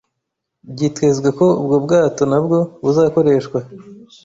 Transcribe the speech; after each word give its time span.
Byitezwe 0.73 1.29
ko 1.37 1.45
ubwo 1.61 1.75
bwato 1.85 2.23
nabwo 2.31 2.57
buzakoreshwa 2.83 3.59